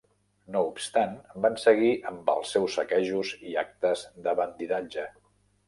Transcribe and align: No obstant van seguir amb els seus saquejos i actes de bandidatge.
No 0.53 0.61
obstant 0.69 1.13
van 1.43 1.57
seguir 1.65 1.91
amb 2.13 2.33
els 2.35 2.55
seus 2.57 2.79
saquejos 2.81 3.35
i 3.53 3.55
actes 3.67 4.05
de 4.27 4.37
bandidatge. 4.43 5.09